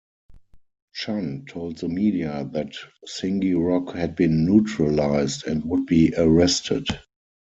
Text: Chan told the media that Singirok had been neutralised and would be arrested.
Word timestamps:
Chan 0.95 1.45
told 1.47 1.77
the 1.77 1.87
media 1.87 2.49
that 2.53 2.73
Singirok 3.05 3.93
had 3.93 4.15
been 4.15 4.47
neutralised 4.47 5.45
and 5.45 5.63
would 5.65 5.85
be 5.85 6.11
arrested. 6.17 6.87